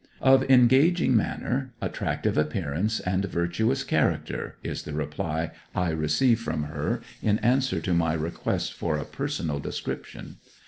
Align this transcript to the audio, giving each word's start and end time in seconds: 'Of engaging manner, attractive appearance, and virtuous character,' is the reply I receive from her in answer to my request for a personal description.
'Of 0.19 0.49
engaging 0.49 1.15
manner, 1.15 1.73
attractive 1.79 2.35
appearance, 2.35 2.99
and 3.01 3.23
virtuous 3.25 3.83
character,' 3.83 4.57
is 4.63 4.81
the 4.81 4.93
reply 4.93 5.51
I 5.75 5.91
receive 5.91 6.39
from 6.39 6.63
her 6.63 7.01
in 7.21 7.37
answer 7.37 7.79
to 7.81 7.93
my 7.93 8.13
request 8.15 8.73
for 8.73 8.97
a 8.97 9.05
personal 9.05 9.59
description. 9.59 10.37